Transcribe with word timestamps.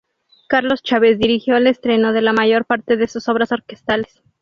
Carlos 0.47 0.81
Chávez 0.81 1.19
dirigió 1.19 1.57
el 1.57 1.67
estreno 1.67 2.11
de 2.11 2.23
la 2.23 2.33
mayor 2.33 2.65
parte 2.65 2.97
de 2.97 3.07
sus 3.07 3.29
obras 3.29 3.51
orquestales. 3.51 4.23